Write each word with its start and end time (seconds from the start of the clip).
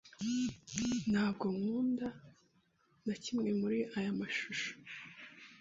Ntabwo 1.11 1.45
nkunda 1.57 2.07
na 3.05 3.15
kimwe 3.23 3.49
muri 3.61 3.79
aya 3.97 4.11
mashusho. 4.19 4.71